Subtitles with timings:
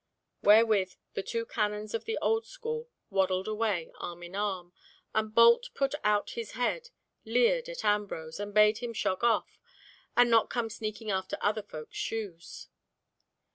[0.41, 4.73] Wherewith the two canons of the old school waddled away, arm in arm,
[5.13, 6.89] and Bolt put out his head,
[7.23, 9.59] leered at Ambrose, and bade him shog off,
[10.17, 12.67] and not come sneaking after other folk's shoes.